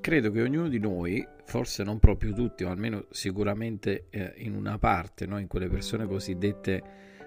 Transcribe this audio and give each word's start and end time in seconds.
credo 0.00 0.30
che 0.30 0.42
ognuno 0.42 0.68
di 0.68 0.78
noi, 0.78 1.26
forse 1.44 1.82
non 1.84 1.98
proprio 1.98 2.32
tutti, 2.32 2.64
ma 2.64 2.70
almeno 2.70 3.06
sicuramente 3.10 4.06
eh, 4.10 4.32
in 4.38 4.54
una 4.54 4.78
parte, 4.78 5.26
no? 5.26 5.38
in 5.38 5.46
quelle 5.46 5.68
persone 5.68 6.06
cosiddette 6.06 6.82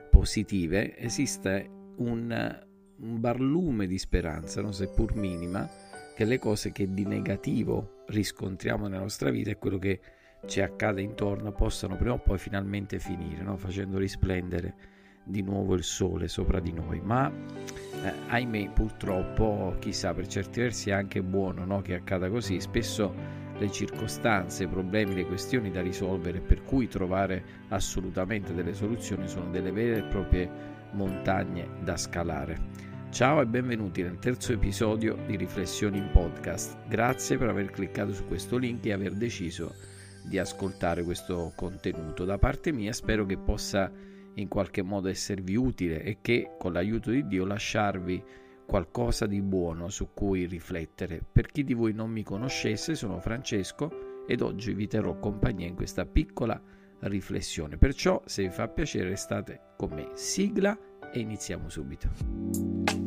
positive, 0.10 0.98
esiste 0.98 1.70
un, 1.98 2.66
un 2.98 3.20
barlume 3.20 3.88
di 3.88 3.98
speranza, 3.98 4.62
no? 4.62 4.72
seppur 4.72 5.16
minima, 5.16 5.70
che 6.16 6.26
le 6.26 6.40
cose 6.40 6.72
che 6.72 6.94
di 6.94 7.06
negativo 7.06 8.04
riscontriamo 8.08 8.88
nella 8.88 9.02
nostra 9.02 9.30
vita 9.30 9.52
è 9.52 9.58
quello 9.58 9.78
che 9.78 10.00
ci 10.46 10.62
accade 10.62 11.02
intorno 11.02 11.52
possano 11.52 11.96
prima 11.96 12.14
o 12.14 12.20
poi 12.20 12.38
finalmente 12.38 13.00
finire, 13.00 13.42
no? 13.42 13.58
facendo 13.58 13.98
risplendere 13.98 14.95
di 15.26 15.42
nuovo 15.42 15.74
il 15.74 15.84
sole 15.84 16.28
sopra 16.28 16.60
di 16.60 16.72
noi. 16.72 17.02
Ma 17.02 17.30
eh, 17.30 18.14
ahimè, 18.28 18.70
purtroppo, 18.72 19.76
chissà, 19.80 20.14
per 20.14 20.28
certi 20.28 20.62
versi 20.62 20.92
è 20.92 20.94
anche 20.94 21.22
buono 21.22 21.66
no? 21.66 21.82
che 21.82 21.96
accada 21.96 22.30
così. 22.30 22.60
Spesso 22.62 23.14
le 23.58 23.72
circostanze, 23.72 24.64
i 24.64 24.68
problemi, 24.68 25.16
le 25.16 25.26
questioni 25.26 25.72
da 25.72 25.82
risolvere, 25.82 26.40
per 26.40 26.64
cui 26.64 26.88
trovare 26.88 27.44
assolutamente 27.70 28.54
delle 28.54 28.74
soluzioni, 28.74 29.28
sono 29.28 29.50
delle 29.50 29.72
vere 29.72 30.00
e 30.00 30.04
proprie 30.04 30.50
montagne 30.92 31.68
da 31.84 31.98
scalare. 31.98 32.94
Ciao 33.10 33.40
e 33.42 33.46
benvenuti 33.46 34.02
nel 34.04 34.20
terzo 34.20 34.52
episodio 34.52 35.18
di 35.26 35.38
Riflessioni 35.38 35.98
in 35.98 36.10
Podcast. 36.12 36.76
Grazie 36.88 37.38
per 37.38 37.48
aver 37.48 37.72
cliccato 37.72 38.14
su 38.14 38.26
questo 38.28 38.58
link 38.58 38.86
e 38.86 38.92
aver 38.92 39.14
deciso 39.14 39.74
di 40.22 40.38
ascoltare 40.38 41.04
questo 41.04 41.54
contenuto. 41.56 42.26
Da 42.26 42.38
parte 42.38 42.74
mia 42.74 42.92
spero 42.92 43.26
che 43.26 43.38
possa 43.38 43.90
in 44.36 44.48
qualche 44.48 44.82
modo 44.82 45.08
esservi 45.08 45.56
utile 45.56 46.02
e 46.04 46.18
che 46.22 46.56
con 46.58 46.74
l'aiuto 46.74 47.12
di 47.12 47.28
Dio 47.28 47.46
lasciarvi 47.46 48.24
qualcosa 48.66 49.26
di 49.26 49.42
buono 49.42 49.90
su 49.90 50.10
cui 50.14 50.46
riflettere. 50.46 51.22
Per 51.32 51.48
chi 51.48 51.64
di 51.64 51.74
voi 51.74 51.94
non 51.94 52.10
mi 52.10 52.24
conoscesse, 52.24 52.96
sono 52.96 53.20
Francesco 53.20 54.24
ed 54.28 54.42
oggi 54.42 54.74
vi 54.74 54.88
terrò 54.88 55.20
compagnia 55.20 55.68
in 55.68 55.76
questa 55.76 56.06
piccola 56.06 56.60
riflessione. 57.02 57.78
Perciò, 57.78 58.22
se 58.26 58.44
vi 58.44 58.50
fa 58.50 58.68
piacere, 58.68 59.10
restate 59.10 59.74
con 59.78 59.92
me. 59.92 60.10
Sigla 60.14 60.78
e 61.12 61.20
iniziamo 61.20 61.70
subito. 61.70 63.05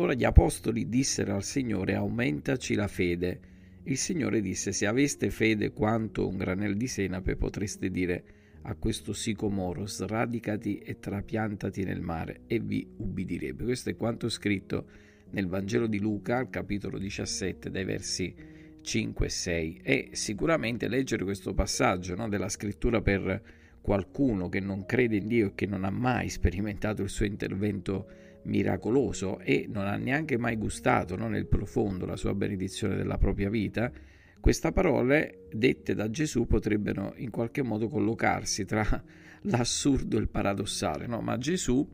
Allora 0.00 0.14
gli 0.14 0.24
apostoli 0.24 0.88
dissero 0.88 1.34
al 1.34 1.44
Signore 1.44 1.94
aumentaci 1.94 2.74
la 2.74 2.88
fede. 2.88 3.38
Il 3.82 3.98
Signore 3.98 4.40
disse 4.40 4.72
se 4.72 4.86
aveste 4.86 5.28
fede 5.28 5.72
quanto 5.72 6.26
un 6.26 6.38
granel 6.38 6.74
di 6.74 6.86
senape 6.86 7.36
potreste 7.36 7.90
dire 7.90 8.24
a 8.62 8.76
questo 8.76 9.12
sicomoro 9.12 9.84
sradicati 9.84 10.78
e 10.78 10.98
trapiantati 11.00 11.84
nel 11.84 12.00
mare 12.00 12.40
e 12.46 12.60
vi 12.60 12.88
ubbidirebbe. 12.96 13.64
Questo 13.64 13.90
è 13.90 13.96
quanto 13.96 14.30
scritto 14.30 14.86
nel 15.32 15.48
Vangelo 15.48 15.86
di 15.86 16.00
Luca 16.00 16.38
al 16.38 16.48
capitolo 16.48 16.96
17 16.96 17.70
dai 17.70 17.84
versi 17.84 18.34
5 18.80 19.26
e 19.26 19.28
6 19.28 19.80
e 19.82 20.08
sicuramente 20.12 20.88
leggere 20.88 21.24
questo 21.24 21.52
passaggio 21.52 22.14
no, 22.14 22.26
della 22.26 22.48
scrittura 22.48 23.02
per 23.02 23.42
qualcuno 23.82 24.48
che 24.48 24.60
non 24.60 24.86
crede 24.86 25.16
in 25.16 25.26
Dio 25.26 25.48
e 25.48 25.54
che 25.54 25.66
non 25.66 25.84
ha 25.84 25.90
mai 25.90 26.30
sperimentato 26.30 27.02
il 27.02 27.10
suo 27.10 27.26
intervento 27.26 28.28
miracoloso 28.44 29.38
e 29.40 29.66
non 29.68 29.86
ha 29.86 29.96
neanche 29.96 30.38
mai 30.38 30.56
gustato 30.56 31.16
no, 31.16 31.28
nel 31.28 31.46
profondo 31.46 32.06
la 32.06 32.16
sua 32.16 32.34
benedizione 32.34 32.96
della 32.96 33.18
propria 33.18 33.50
vita, 33.50 33.92
queste 34.40 34.72
parole 34.72 35.46
dette 35.52 35.94
da 35.94 36.08
Gesù 36.08 36.46
potrebbero 36.46 37.12
in 37.16 37.30
qualche 37.30 37.62
modo 37.62 37.88
collocarsi 37.88 38.64
tra 38.64 38.84
l'assurdo 39.42 40.16
e 40.16 40.20
il 40.20 40.28
paradossale, 40.28 41.06
no? 41.06 41.20
ma 41.20 41.36
Gesù 41.36 41.86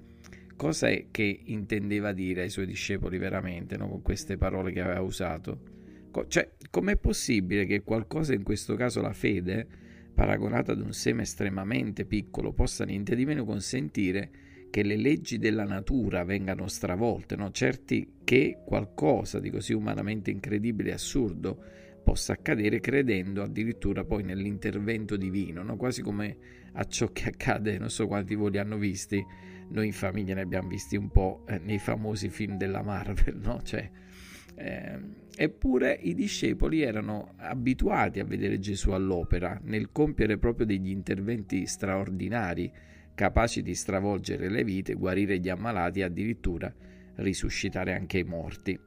cosa 0.55 0.89
è 0.89 1.07
che 1.11 1.41
intendeva 1.45 2.13
dire 2.13 2.43
ai 2.43 2.51
suoi 2.51 2.67
discepoli 2.67 3.19
veramente 3.19 3.77
no? 3.77 3.89
con 3.89 4.03
queste 4.03 4.37
parole 4.37 4.73
che 4.73 4.81
aveva 4.81 5.01
usato? 5.01 5.75
Cioè, 6.29 6.53
com'è 6.71 6.97
possibile 6.97 7.67
che 7.67 7.83
qualcosa, 7.83 8.33
in 8.33 8.43
questo 8.43 8.75
caso 8.75 9.03
la 9.03 9.13
fede, 9.13 9.67
paragonata 10.15 10.73
ad 10.73 10.81
un 10.81 10.95
seme 10.95 11.23
estremamente 11.23 12.07
piccolo, 12.07 12.53
possa 12.53 12.85
niente 12.85 13.15
di 13.15 13.27
meno 13.27 13.45
consentire 13.45 14.31
che 14.71 14.83
le 14.83 14.97
leggi 14.97 15.39
della 15.39 15.65
natura 15.65 16.25
vengano 16.25 16.69
stravolte, 16.69 17.37
no? 17.37 17.51
certi 17.51 18.15
che 18.25 18.59
qualcosa 18.65 19.39
di 19.41 19.51
così 19.51 19.73
umanamente 19.73 20.31
incredibile 20.31 20.91
e 20.91 20.95
assurdo 20.95 21.63
possa 22.03 22.35
accadere 22.35 22.79
credendo 22.79 23.43
addirittura 23.43 24.05
poi 24.05 24.23
nell'intervento 24.23 25.17
divino, 25.17 25.63
no? 25.63 25.77
quasi 25.77 26.03
come 26.03 26.37
a 26.73 26.85
ciò 26.85 27.11
che 27.11 27.29
accade, 27.29 27.79
non 27.79 27.91
so 27.91 28.07
quanti 28.07 28.35
voi 28.35 28.51
li 28.51 28.59
hanno 28.59 28.77
visti, 28.77 29.25
noi 29.69 29.87
in 29.87 29.93
famiglia 29.93 30.35
ne 30.35 30.43
abbiamo 30.43 30.69
visti 30.69 30.97
un 30.97 31.11
po' 31.11 31.45
eh, 31.49 31.59
nei 31.59 31.79
famosi 31.79 32.29
film 32.29 32.57
della 32.57 32.83
Marvel, 32.83 33.39
no? 33.43 33.61
cioè, 33.63 33.91
eh, 34.55 34.99
eppure 35.37 35.99
i 36.01 36.15
discepoli 36.15 36.83
erano 36.83 37.35
abituati 37.37 38.21
a 38.21 38.25
vedere 38.25 38.59
Gesù 38.59 38.91
all'opera, 38.91 39.61
nel 39.65 39.91
compiere 39.91 40.39
proprio 40.39 40.67
degli 40.67 40.91
interventi 40.91 41.67
straordinari, 41.67 42.73
capaci 43.17 43.63
di 43.63 43.75
stravolgere 43.75 44.49
le 44.49 44.63
vite, 44.63 44.95
guarire 44.95 45.39
gli 45.39 45.49
ammalati 45.49 46.01
e 46.01 46.05
addirittura 46.05 46.73
risuscitare 47.17 47.95
anche 47.95 48.19
i 48.19 48.25
morti. 48.25 48.79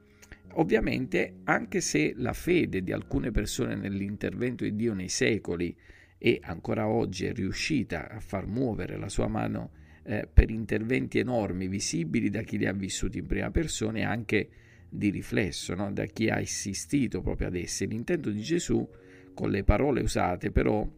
Ovviamente, 0.54 1.40
anche 1.44 1.80
se 1.80 2.14
la 2.16 2.32
fede 2.32 2.82
di 2.82 2.92
alcune 2.92 3.32
persone 3.32 3.74
nell'intervento 3.74 4.64
di 4.64 4.74
Dio 4.74 4.94
nei 4.94 5.08
secoli 5.08 5.76
e 6.16 6.38
ancora 6.42 6.86
oggi 6.88 7.26
è 7.26 7.32
riuscita 7.32 8.08
a 8.08 8.20
far 8.20 8.46
muovere 8.46 8.96
la 8.96 9.08
sua 9.08 9.26
mano 9.26 9.72
eh, 10.04 10.28
per 10.32 10.50
interventi 10.50 11.18
enormi, 11.18 11.66
visibili 11.66 12.30
da 12.30 12.42
chi 12.42 12.56
li 12.56 12.66
ha 12.66 12.72
vissuti 12.72 13.18
in 13.18 13.26
prima 13.26 13.50
persona 13.50 13.98
e 13.98 14.02
anche 14.04 14.48
di 14.88 15.10
riflesso, 15.10 15.74
no? 15.74 15.92
da 15.92 16.04
chi 16.04 16.28
ha 16.28 16.36
assistito 16.36 17.20
proprio 17.20 17.48
ad 17.48 17.56
essi. 17.56 17.86
L'intento 17.86 18.30
di 18.30 18.42
Gesù, 18.42 18.88
con 19.34 19.50
le 19.50 19.64
parole 19.64 20.02
usate, 20.02 20.52
però, 20.52 20.88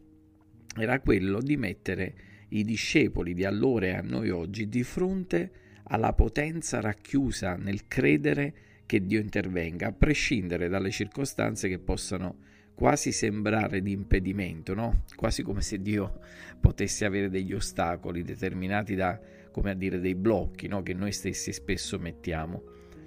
era 0.77 1.01
quello 1.01 1.41
di 1.41 1.57
mettere 1.57 2.15
i 2.53 2.65
discepoli 2.65 3.35
di 3.35 3.45
allora 3.45 3.87
e 3.87 3.95
a 3.95 4.03
noi 4.03 4.31
oggi 4.31 4.69
di 4.69 4.83
fronte 4.83 5.51
alla 5.85 6.13
potenza 6.13 6.81
racchiusa 6.81 7.57
nel 7.57 7.87
credere 7.87 8.55
che 8.87 9.05
Dio 9.05 9.21
intervenga, 9.21 9.89
a 9.89 9.93
prescindere 9.93 10.69
dalle 10.69 10.91
circostanze 10.91 11.69
che 11.69 11.79
possano 11.79 12.37
quasi 12.75 13.13
sembrare 13.13 13.81
di 13.81 13.93
impedimento, 13.93 14.75
no? 14.75 15.05
quasi 15.15 15.43
come 15.43 15.63
se 15.63 15.81
Dio 15.81 16.21
potesse 16.61 17.05
avere 17.05 17.31
degli 17.31 17.53
ostacoli 17.53 18.23
determinati 18.23 18.95
da, 18.95 19.19
come 19.51 19.71
a 19.71 19.75
dire, 19.75 20.01
dei 20.01 20.15
blocchi 20.15 20.69
no? 20.69 20.83
che 20.83 20.95
noi 20.95 21.13
stessi 21.13 21.53
spesso 21.53 21.99
mettiamo. 21.99 22.63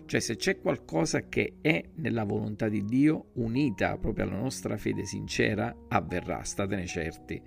Cioè 0.05 0.19
se 0.19 0.35
c'è 0.35 0.59
qualcosa 0.59 1.27
che 1.27 1.55
è 1.61 1.83
nella 1.95 2.23
volontà 2.23 2.69
di 2.69 2.85
Dio, 2.85 3.29
unita 3.33 3.97
proprio 3.97 4.25
alla 4.25 4.37
nostra 4.37 4.77
fede 4.77 5.03
sincera, 5.05 5.75
avverrà, 5.87 6.43
statene 6.43 6.85
certi 6.85 7.41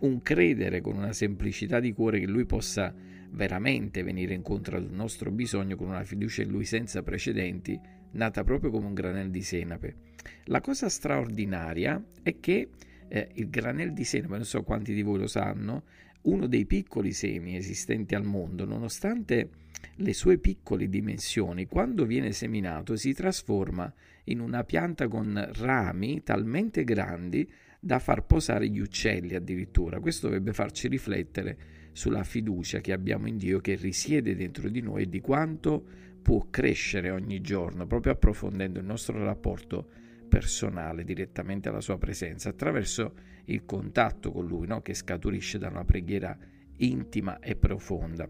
un 0.00 0.22
credere 0.22 0.80
con 0.80 0.96
una 0.96 1.12
semplicità 1.12 1.80
di 1.80 1.92
cuore 1.92 2.20
che 2.20 2.26
Lui 2.26 2.44
possa 2.44 2.94
veramente 3.30 4.02
venire 4.02 4.34
incontro 4.34 4.76
al 4.76 4.90
nostro 4.90 5.30
bisogno 5.30 5.76
con 5.76 5.88
una 5.88 6.04
fiducia 6.04 6.42
in 6.42 6.50
Lui 6.50 6.64
senza 6.64 7.02
precedenti, 7.02 7.78
nata 8.12 8.42
proprio 8.44 8.70
come 8.70 8.86
un 8.86 8.94
granel 8.94 9.30
di 9.30 9.42
senape. 9.42 9.96
La 10.44 10.60
cosa 10.60 10.88
straordinaria 10.88 12.02
è 12.22 12.40
che 12.40 12.70
eh, 13.08 13.28
il 13.34 13.48
granel 13.50 13.92
di 13.92 14.04
senape, 14.04 14.36
non 14.36 14.44
so 14.44 14.62
quanti 14.62 14.94
di 14.94 15.02
voi 15.02 15.18
lo 15.18 15.26
sanno, 15.26 15.84
uno 16.22 16.46
dei 16.46 16.66
piccoli 16.66 17.12
semi 17.12 17.56
esistenti 17.56 18.14
al 18.14 18.24
mondo, 18.24 18.64
nonostante 18.64 19.50
le 19.96 20.12
sue 20.12 20.38
piccole 20.38 20.88
dimensioni, 20.88 21.66
quando 21.66 22.04
viene 22.04 22.32
seminato 22.32 22.96
si 22.96 23.12
trasforma 23.12 23.92
in 24.24 24.40
una 24.40 24.64
pianta 24.64 25.08
con 25.08 25.48
rami 25.54 26.22
talmente 26.22 26.84
grandi 26.84 27.48
da 27.80 27.98
far 27.98 28.24
posare 28.24 28.68
gli 28.68 28.80
uccelli 28.80 29.34
addirittura. 29.34 30.00
Questo 30.00 30.26
dovrebbe 30.26 30.52
farci 30.52 30.88
riflettere 30.88 31.58
sulla 31.92 32.24
fiducia 32.24 32.80
che 32.80 32.92
abbiamo 32.92 33.26
in 33.28 33.36
Dio 33.36 33.60
che 33.60 33.74
risiede 33.74 34.36
dentro 34.36 34.68
di 34.68 34.80
noi 34.80 35.02
e 35.02 35.08
di 35.08 35.20
quanto 35.20 35.84
può 36.22 36.46
crescere 36.50 37.10
ogni 37.10 37.40
giorno, 37.40 37.86
proprio 37.86 38.12
approfondendo 38.12 38.78
il 38.78 38.84
nostro 38.84 39.22
rapporto 39.24 39.88
personale 40.28 41.04
direttamente 41.04 41.68
alla 41.68 41.80
sua 41.80 41.98
presenza, 41.98 42.50
attraverso 42.50 43.14
il 43.46 43.64
contatto 43.64 44.30
con 44.30 44.46
Lui, 44.46 44.66
no? 44.66 44.82
che 44.82 44.94
scaturisce 44.94 45.58
da 45.58 45.68
una 45.68 45.84
preghiera 45.84 46.36
intima 46.78 47.38
e 47.38 47.56
profonda. 47.56 48.28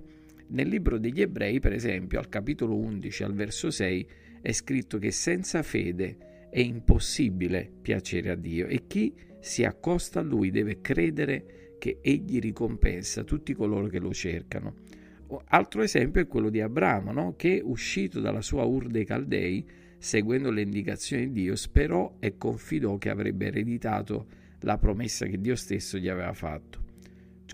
Nel 0.51 0.69
libro 0.69 0.99
degli 0.99 1.21
Ebrei, 1.21 1.59
per 1.61 1.73
esempio, 1.73 2.19
al 2.19 2.29
capitolo 2.29 2.77
11, 2.77 3.23
al 3.25 3.35
verso 3.35 3.71
6, 3.71 4.09
è 4.41 4.53
scritto 4.53 4.99
che 4.99 5.11
senza 5.11 5.63
fede 5.63 6.49
è 6.51 6.61
impossibile 6.61 7.71
piacere 7.83 8.31
a 8.31 8.35
Dio 8.35 8.67
e 8.67 8.87
chi 8.87 9.13
si 9.41 9.65
accosta 9.65 10.21
a 10.21 10.23
lui 10.23 10.51
deve 10.51 10.81
credere 10.81 11.77
che 11.79 11.99
egli 12.03 12.39
ricompensa 12.41 13.25
tutti 13.25 13.55
coloro 13.55 13.87
che 13.87 13.99
lo 13.99 14.13
cercano. 14.13 14.75
Altro 15.47 15.83
esempio 15.83 16.23
è 16.23 16.27
quello 16.27 16.51
di 16.51 16.61
Abramo, 16.61 17.13
no? 17.13 17.35
che 17.37 17.61
uscito 17.63 18.21
dalla 18.21 18.41
sua 18.41 18.65
Ur 18.65 18.89
dei 18.89 19.05
Caldei, 19.05 19.67
seguendo 19.99 20.51
le 20.51 20.63
indicazioni 20.63 21.31
di 21.31 21.43
Dio, 21.43 21.57
sperò 21.57 22.17
e 22.19 22.37
confidò 22.37 22.97
che 22.97 23.11
avrebbe 23.11 23.47
ereditato 23.47 24.27
la 24.61 24.79
promessa 24.79 25.27
che 25.27 25.41
Dio 25.41 25.55
stesso 25.55 25.99
gli 25.99 26.09
aveva 26.09 26.33
fatto. 26.33 26.87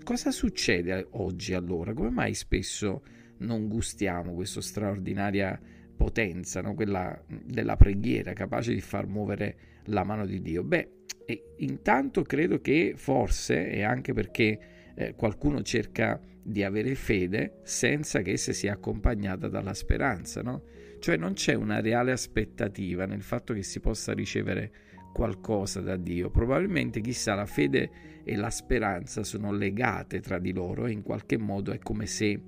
Cosa 0.03 0.31
succede 0.31 1.07
oggi 1.11 1.53
allora? 1.53 1.93
Come 1.93 2.09
mai 2.09 2.33
spesso 2.33 3.03
non 3.39 3.67
gustiamo 3.67 4.33
questa 4.33 4.61
straordinaria 4.61 5.59
potenza, 5.95 6.61
no? 6.61 6.73
quella 6.73 7.21
della 7.27 7.75
preghiera, 7.75 8.33
capace 8.33 8.73
di 8.73 8.81
far 8.81 9.07
muovere 9.07 9.57
la 9.85 10.03
mano 10.03 10.25
di 10.25 10.41
Dio? 10.41 10.63
Beh, 10.63 10.89
intanto 11.57 12.23
credo 12.23 12.59
che 12.59 12.93
forse, 12.95 13.69
e 13.69 13.83
anche 13.83 14.13
perché 14.13 14.59
eh, 14.95 15.15
qualcuno 15.15 15.61
cerca 15.61 16.19
di 16.41 16.63
avere 16.63 16.93
fede 16.95 17.59
senza 17.63 18.21
che 18.21 18.33
essa 18.33 18.53
sia 18.53 18.73
accompagnata 18.73 19.47
dalla 19.47 19.73
speranza, 19.73 20.41
no? 20.41 20.63
Cioè 20.99 21.17
non 21.17 21.33
c'è 21.33 21.53
una 21.53 21.81
reale 21.81 22.11
aspettativa 22.11 23.05
nel 23.05 23.21
fatto 23.21 23.53
che 23.53 23.63
si 23.63 23.79
possa 23.79 24.13
ricevere 24.13 24.71
qualcosa 25.13 25.81
da 25.81 25.95
Dio. 25.95 26.29
Probabilmente, 26.29 27.01
chissà, 27.01 27.35
la 27.35 27.45
fede 27.45 27.89
e 28.23 28.35
la 28.35 28.49
speranza 28.49 29.23
sono 29.23 29.51
legate 29.51 30.19
tra 30.19 30.39
di 30.39 30.51
loro 30.51 30.87
e 30.87 30.91
in 30.91 31.03
qualche 31.03 31.37
modo 31.37 31.71
è 31.71 31.79
come 31.79 32.05
se 32.05 32.39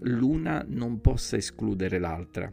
l'una 0.00 0.64
non 0.66 1.00
possa 1.00 1.36
escludere 1.36 1.98
l'altra. 1.98 2.50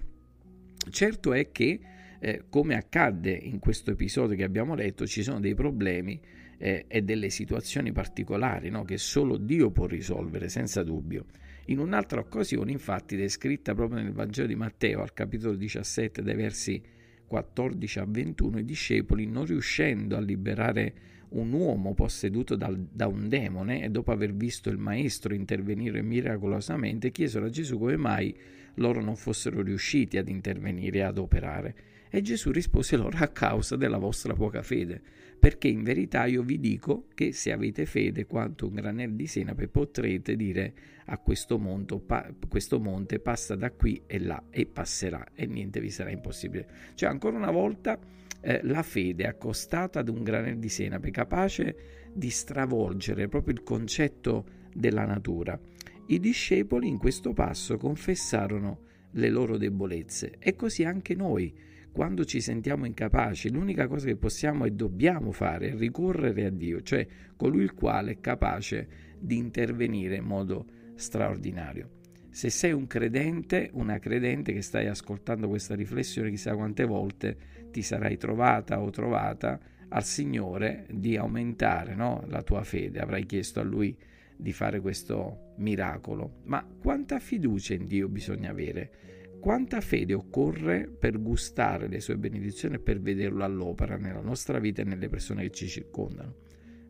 Certo 0.90 1.34
è 1.34 1.52
che, 1.52 1.80
eh, 2.24 2.44
come 2.50 2.76
accadde 2.76 3.32
in 3.32 3.58
questo 3.58 3.90
episodio 3.90 4.36
che 4.38 4.44
abbiamo 4.44 4.76
letto, 4.76 5.08
ci 5.08 5.24
sono 5.24 5.40
dei 5.40 5.56
problemi 5.56 6.22
eh, 6.60 6.86
e 6.88 7.02
delle 7.02 7.32
situazioni 7.32 7.92
particolari 7.92 8.70
no? 8.70 8.84
che 8.84 8.98
solo 8.98 9.38
Dio 9.38 9.72
può 9.72 9.88
risolvere, 9.88 10.48
senza 10.48 10.84
dubbio. 10.84 11.26
In 11.66 11.80
un'altra 11.80 12.20
occasione, 12.20 12.72
infatti, 12.72 13.16
descritta 13.16 13.74
proprio 13.74 14.04
nel 14.04 14.12
Vangelo 14.12 14.48
di 14.48 14.56
Matteo, 14.56 15.02
al 15.02 15.14
capitolo 15.14 15.56
17, 15.56 16.22
dai 16.22 16.36
versi 16.36 16.80
14 17.26 18.00
a 18.00 18.06
21, 18.08 18.60
i 18.60 18.66
discepoli, 18.66 19.26
non 19.26 19.46
riuscendo 19.46 20.16
a 20.16 20.20
liberare 20.20 20.94
un 21.30 21.52
uomo 21.54 21.96
posseduto 21.96 22.56
dal, 22.56 22.78
da 22.92 23.08
un 23.08 23.30
demone 23.30 23.84
e 23.84 23.90
dopo 23.90 24.12
aver 24.12 24.34
visto 24.34 24.70
il 24.70 24.78
maestro 24.78 25.34
intervenire 25.34 26.04
miracolosamente, 26.04 27.10
chiesero 27.10 27.46
a 27.46 27.50
Gesù 27.50 27.80
come 27.80 27.98
mai 27.98 28.36
loro 28.76 29.02
non 29.02 29.16
fossero 29.16 29.62
riusciti 29.62 30.18
ad 30.18 30.30
intervenire 30.30 31.00
e 31.00 31.02
ad 31.02 31.18
operare. 31.18 31.76
E 32.10 32.22
Gesù 32.22 32.52
rispose 32.52 32.98
loro 32.98 33.18
a 33.20 33.28
causa 33.30 33.76
della 33.78 33.98
vostra 33.98 34.34
poca 34.34 34.62
fede, 34.62 35.02
perché 35.40 35.70
in 35.70 35.82
verità 35.82 36.26
io 36.26 36.44
vi 36.44 36.60
dico 36.60 37.06
che 37.14 37.32
se 37.32 37.52
avete 37.52 37.86
fede 37.86 38.26
quanto 38.26 38.68
un 38.68 38.76
granello 38.76 39.16
di 39.16 39.28
senape 39.28 39.68
potrete 39.68 40.36
dire 40.36 40.74
a 41.06 41.18
questo, 41.18 41.58
monto, 41.58 42.00
pa- 42.00 42.32
questo 42.48 42.80
monte 42.80 43.20
passa 43.20 43.56
da 43.56 43.72
qui 43.72 44.04
e 44.06 44.20
là 44.20 44.44
e 44.50 44.66
passerà 44.66 45.26
e 45.34 45.46
niente 45.46 45.80
vi 45.80 45.90
sarà 45.90 46.12
impossibile. 46.12 46.68
Cioè 46.96 47.10
ancora 47.10 47.38
una 47.38 47.52
volta 47.52 47.98
eh, 48.42 48.60
la 48.64 48.84
fede 48.84 49.26
accostata 49.26 50.00
ad 50.00 50.10
un 50.10 50.22
granello 50.22 50.60
di 50.60 50.70
senape 50.70 51.12
capace 51.12 51.76
di 52.14 52.30
stravolgere 52.30 53.28
proprio 53.28 53.54
il 53.54 53.64
concetto 53.64 54.46
della 54.74 55.06
natura. 55.06 55.60
I 56.08 56.20
discepoli 56.20 56.88
in 56.88 56.98
questo 56.98 57.34
passo 57.34 57.78
confessarono 57.78 58.90
le 59.12 59.30
loro 59.30 59.58
debolezze 59.58 60.36
e 60.40 60.56
così 60.56 60.84
anche 60.84 61.16
noi 61.16 61.54
quando 61.92 62.24
ci 62.24 62.40
sentiamo 62.40 62.86
incapaci, 62.86 63.52
l'unica 63.52 63.86
cosa 63.88 64.06
che 64.06 64.16
possiamo 64.16 64.64
e 64.64 64.72
dobbiamo 64.72 65.34
fare 65.34 65.72
è 65.72 65.76
ricorrere 65.76 66.46
a 66.46 66.50
Dio, 66.50 66.82
cioè 66.82 67.06
colui 67.36 67.64
il 67.64 67.74
quale 67.74 68.12
è 68.12 68.20
capace 68.22 68.88
di 69.20 69.36
intervenire 69.36 70.16
in 70.16 70.24
modo 70.24 70.66
straordinario. 70.96 72.00
Se 72.30 72.50
sei 72.50 72.72
un 72.72 72.88
credente, 72.88 73.72
una 73.74 74.00
credente 74.00 74.54
che 74.54 74.62
stai 74.62 74.88
ascoltando 74.88 75.50
questa 75.50 75.76
riflessione, 75.76 76.30
chissà 76.30 76.56
quante 76.56 76.86
volte 76.86 77.38
ti 77.72 77.82
sarai 77.82 78.16
trovata 78.16 78.80
o 78.82 78.90
trovata 78.90 79.60
al 79.90 80.06
Signore 80.06 80.86
di 80.90 81.18
aumentare 81.18 81.94
no? 81.94 82.24
la 82.28 82.42
tua 82.42 82.64
fede, 82.64 83.00
avrai 83.00 83.26
chiesto 83.26 83.60
a 83.60 83.64
Lui 83.64 83.94
di 84.42 84.54
fare 84.54 84.82
questo 84.82 85.54
miracolo. 85.58 86.42
Ma 86.46 86.66
quanta 86.66 87.20
fiducia 87.20 87.76
in 87.76 87.86
Dio 87.86 88.10
bisogna 88.10 88.50
avere? 88.50 89.38
Quanta 89.40 89.82
fede 89.82 90.14
occorre 90.14 90.88
per 90.88 91.22
gustare 91.22 91.88
le 91.88 92.00
sue 92.00 92.18
benedizioni 92.18 92.76
e 92.76 92.80
per 92.80 93.00
vederlo 93.00 93.44
all'opera 93.44 93.98
nella 93.98 94.22
nostra 94.22 94.60
vita 94.60 94.82
e 94.82 94.86
nelle 94.86 95.10
persone 95.10 95.44
che 95.44 95.52
ci 95.52 95.68
circondano? 95.68 96.36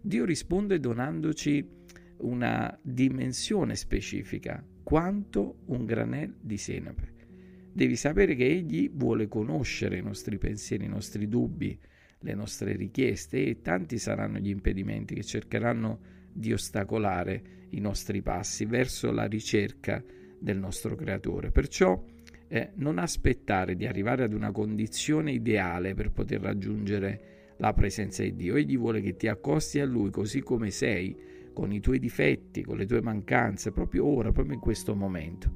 Dio 0.01 0.25
risponde 0.25 0.79
donandoci 0.79 1.79
una 2.19 2.77
dimensione 2.81 3.75
specifica, 3.75 4.65
quanto 4.83 5.59
un 5.65 5.85
granel 5.85 6.35
di 6.39 6.57
senape. 6.57 7.13
Devi 7.73 7.95
sapere 7.95 8.35
che 8.35 8.45
Egli 8.45 8.89
vuole 8.93 9.27
conoscere 9.27 9.97
i 9.97 10.03
nostri 10.03 10.37
pensieri, 10.37 10.85
i 10.85 10.89
nostri 10.89 11.27
dubbi, 11.27 11.79
le 12.19 12.33
nostre 12.33 12.75
richieste 12.75 13.45
e 13.45 13.61
tanti 13.61 13.97
saranno 13.97 14.39
gli 14.39 14.49
impedimenti 14.49 15.15
che 15.15 15.23
cercheranno 15.23 15.99
di 16.33 16.53
ostacolare 16.53 17.59
i 17.69 17.79
nostri 17.79 18.21
passi 18.21 18.65
verso 18.65 19.11
la 19.11 19.25
ricerca 19.25 20.03
del 20.39 20.57
nostro 20.57 20.95
Creatore. 20.95 21.51
Perciò 21.51 22.03
eh, 22.47 22.71
non 22.75 22.97
aspettare 22.97 23.75
di 23.75 23.85
arrivare 23.85 24.23
ad 24.23 24.33
una 24.33 24.51
condizione 24.51 25.31
ideale 25.31 25.93
per 25.93 26.11
poter 26.11 26.41
raggiungere 26.41 27.55
la 27.57 27.73
presenza 27.73 28.23
di 28.23 28.35
Dio. 28.35 28.55
Egli 28.55 28.77
vuole 28.77 29.01
che 29.01 29.15
ti 29.15 29.27
accosti 29.27 29.79
a 29.79 29.85
Lui 29.85 30.09
così 30.09 30.41
come 30.41 30.71
sei, 30.71 31.15
con 31.53 31.71
i 31.71 31.79
tuoi 31.79 31.99
difetti, 31.99 32.63
con 32.63 32.77
le 32.77 32.85
tue 32.85 33.01
mancanze, 33.01 33.71
proprio 33.71 34.05
ora, 34.05 34.31
proprio 34.31 34.55
in 34.55 34.59
questo 34.59 34.95
momento. 34.95 35.49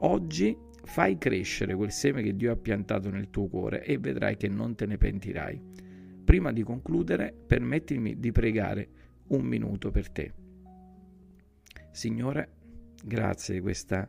Oggi 0.00 0.56
fai 0.82 1.18
crescere 1.18 1.74
quel 1.74 1.92
seme 1.92 2.22
che 2.22 2.34
Dio 2.34 2.52
ha 2.52 2.56
piantato 2.56 3.10
nel 3.10 3.30
tuo 3.30 3.46
cuore 3.46 3.84
e 3.84 3.98
vedrai 3.98 4.36
che 4.36 4.48
non 4.48 4.74
te 4.74 4.86
ne 4.86 4.98
pentirai. 4.98 5.60
Prima 6.24 6.52
di 6.52 6.62
concludere, 6.62 7.34
permettimi 7.46 8.18
di 8.18 8.32
pregare 8.32 8.88
un 9.28 9.44
minuto 9.44 9.90
per 9.90 10.10
te. 10.10 10.32
Signore, 11.90 12.48
grazie 13.02 13.54
di 13.54 13.60
questa 13.60 14.08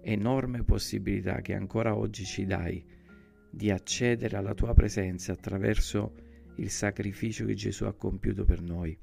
enorme 0.00 0.62
possibilità 0.62 1.40
che 1.40 1.54
ancora 1.54 1.96
oggi 1.96 2.24
ci 2.24 2.46
dai 2.46 2.84
di 3.50 3.70
accedere 3.70 4.36
alla 4.36 4.54
tua 4.54 4.74
presenza 4.74 5.32
attraverso 5.32 6.14
il 6.56 6.70
sacrificio 6.70 7.44
che 7.44 7.54
Gesù 7.54 7.84
ha 7.84 7.94
compiuto 7.94 8.44
per 8.44 8.60
noi, 8.60 8.96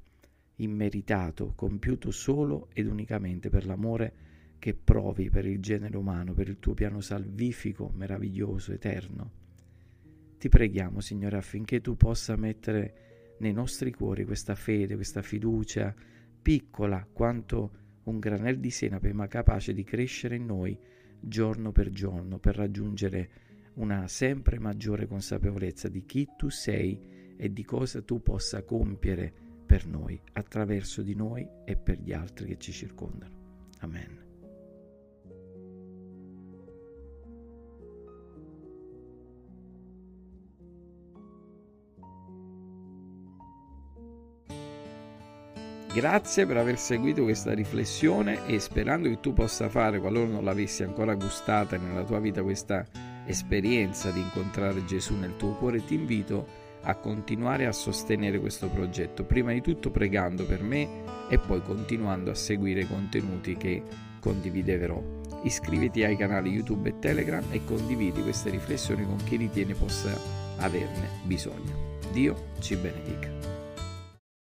immeritato, 0.57 1.53
compiuto 1.55 2.11
solo 2.11 2.69
ed 2.73 2.87
unicamente 2.87 3.49
per 3.49 3.65
l'amore 3.65 4.13
che 4.59 4.73
provi 4.73 5.29
per 5.29 5.45
il 5.45 5.59
genere 5.59 5.97
umano, 5.97 6.33
per 6.33 6.47
il 6.47 6.59
tuo 6.59 6.73
piano 6.73 7.01
salvifico, 7.01 7.91
meraviglioso, 7.93 8.71
eterno. 8.71 9.31
Ti 10.37 10.49
preghiamo, 10.49 11.01
Signore, 11.01 11.37
affinché 11.37 11.81
tu 11.81 11.97
possa 11.97 12.35
mettere 12.35 13.12
nei 13.43 13.53
nostri 13.53 13.91
cuori 13.91 14.23
questa 14.23 14.55
fede, 14.55 14.95
questa 14.95 15.21
fiducia, 15.21 15.93
piccola 16.41 17.05
quanto 17.11 17.81
un 18.03 18.19
granel 18.19 18.59
di 18.59 18.71
senape, 18.71 19.13
ma 19.13 19.27
capace 19.27 19.73
di 19.73 19.83
crescere 19.83 20.37
in 20.37 20.45
noi 20.45 20.79
giorno 21.19 21.71
per 21.71 21.89
giorno 21.89 22.37
per 22.37 22.55
raggiungere 22.55 23.29
una 23.75 24.07
sempre 24.07 24.59
maggiore 24.59 25.07
consapevolezza 25.07 25.87
di 25.87 26.05
chi 26.05 26.27
tu 26.37 26.49
sei 26.49 27.35
e 27.35 27.51
di 27.51 27.63
cosa 27.63 28.01
tu 28.01 28.21
possa 28.21 28.63
compiere 28.63 29.33
per 29.65 29.87
noi, 29.87 30.19
attraverso 30.33 31.01
di 31.01 31.15
noi 31.15 31.47
e 31.65 31.75
per 31.75 31.99
gli 31.99 32.13
altri 32.13 32.47
che 32.47 32.57
ci 32.57 32.71
circondano. 32.71 33.71
Amen. 33.79 34.22
Grazie 45.93 46.47
per 46.47 46.57
aver 46.57 46.79
seguito 46.79 47.21
questa 47.21 47.53
riflessione 47.53 48.47
e 48.47 48.57
sperando 48.57 49.09
che 49.09 49.19
tu 49.19 49.31
possa 49.31 49.69
fare, 49.69 49.99
qualora 49.99 50.27
non 50.27 50.43
l'avessi 50.43 50.81
ancora 50.81 51.13
gustata 51.13 51.77
nella 51.77 52.03
tua 52.03 52.19
vita 52.19 52.41
questa 52.41 52.83
esperienza 53.27 54.09
di 54.09 54.19
incontrare 54.19 54.83
Gesù 54.85 55.15
nel 55.15 55.37
tuo 55.37 55.53
cuore, 55.53 55.85
ti 55.85 55.93
invito 55.93 56.47
a 56.81 56.95
continuare 56.95 57.67
a 57.67 57.71
sostenere 57.71 58.39
questo 58.39 58.69
progetto, 58.69 59.23
prima 59.23 59.53
di 59.53 59.61
tutto 59.61 59.91
pregando 59.91 60.47
per 60.47 60.63
me 60.63 61.03
e 61.29 61.37
poi 61.37 61.61
continuando 61.61 62.31
a 62.31 62.35
seguire 62.35 62.81
i 62.81 62.87
contenuti 62.87 63.55
che 63.55 63.83
condividerò. 64.19 64.99
Iscriviti 65.43 66.03
ai 66.03 66.17
canali 66.17 66.49
YouTube 66.49 66.89
e 66.89 66.97
Telegram 66.97 67.43
e 67.51 67.63
condividi 67.65 68.23
queste 68.23 68.49
riflessioni 68.49 69.05
con 69.05 69.17
chi 69.17 69.35
ritiene 69.35 69.75
possa 69.75 70.11
averne 70.57 71.07
bisogno. 71.23 71.99
Dio 72.11 72.47
ci 72.59 72.75
benedica. 72.77 73.52